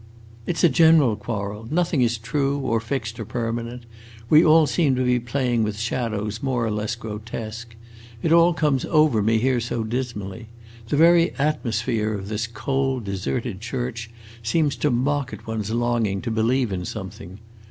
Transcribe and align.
"It 0.47 0.57
's 0.57 0.63
a 0.63 0.69
general 0.69 1.15
quarrel. 1.15 1.67
Nothing 1.69 2.01
is 2.01 2.17
true, 2.17 2.57
or 2.57 2.79
fixed, 2.79 3.19
or 3.19 3.23
permanent. 3.25 3.83
We 4.31 4.43
all 4.43 4.65
seem 4.65 4.95
to 4.95 5.03
be 5.05 5.19
playing 5.19 5.61
with 5.61 5.77
shadows 5.77 6.41
more 6.41 6.65
or 6.65 6.71
less 6.71 6.95
grotesque. 6.95 7.75
It 8.23 8.31
all 8.31 8.51
comes 8.55 8.83
over 8.85 9.21
me 9.21 9.37
here 9.37 9.59
so 9.59 9.83
dismally! 9.83 10.47
The 10.89 10.97
very 10.97 11.35
atmosphere 11.35 12.15
of 12.15 12.29
this 12.29 12.47
cold, 12.47 13.03
deserted 13.03 13.61
church 13.61 14.09
seems 14.41 14.75
to 14.77 14.89
mock 14.89 15.33
at 15.33 15.45
one's 15.45 15.69
longing 15.69 16.23
to 16.23 16.31
believe 16.31 16.71
in 16.71 16.83
something. 16.83 17.37